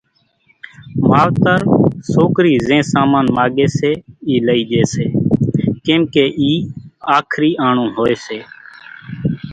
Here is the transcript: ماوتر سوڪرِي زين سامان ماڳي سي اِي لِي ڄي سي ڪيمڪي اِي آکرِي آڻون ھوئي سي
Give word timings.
ماوتر 1.09 1.59
سوڪرِي 2.13 2.53
زين 2.67 2.83
سامان 2.93 3.25
ماڳي 3.37 3.67
سي 3.77 3.91
اِي 4.27 4.35
لِي 4.45 4.59
ڄي 4.69 4.83
سي 4.93 5.05
ڪيمڪي 5.85 6.25
اِي 6.41 6.51
آکرِي 7.17 7.51
آڻون 7.67 7.89
ھوئي 7.95 8.15
سي 8.25 8.39